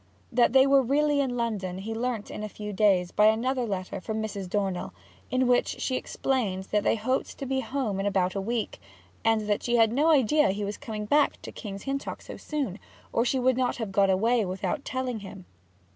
That 0.31 0.51
they 0.53 0.65
were 0.65 0.81
really 0.81 1.19
in 1.19 1.37
London 1.37 1.77
he 1.77 1.93
learnt 1.93 2.31
in 2.31 2.41
a 2.41 2.49
few 2.49 2.73
days 2.73 3.11
by 3.11 3.27
another 3.27 3.67
letter 3.67 4.01
from 4.01 4.19
Mrs. 4.19 4.49
Dornell, 4.49 4.95
in 5.29 5.45
which 5.45 5.79
she 5.79 5.95
explained 5.95 6.63
that 6.71 6.83
they 6.83 6.95
hoped 6.95 7.37
to 7.37 7.45
be 7.45 7.59
home 7.59 7.99
in 7.99 8.07
about 8.07 8.33
a 8.33 8.41
week, 8.41 8.79
and 9.23 9.41
that 9.41 9.61
she 9.61 9.75
had 9.75 9.91
had 9.91 9.95
no 9.95 10.09
idea 10.09 10.49
he 10.49 10.65
was 10.65 10.77
coming 10.79 11.05
back 11.05 11.39
to 11.43 11.51
King's 11.51 11.83
Hintock 11.83 12.23
so 12.23 12.35
soon, 12.35 12.79
or 13.13 13.23
she 13.23 13.37
would 13.37 13.57
not 13.57 13.75
have 13.75 13.91
gone 13.91 14.09
away 14.09 14.43
without 14.43 14.83
telling 14.83 15.19
him. 15.19 15.45